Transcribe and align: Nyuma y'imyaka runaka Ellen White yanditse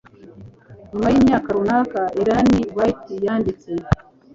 Nyuma 0.91 1.07
y'imyaka 1.13 1.49
runaka 1.57 1.99
Ellen 2.19 2.49
White 2.77 3.11
yanditse 3.25 3.69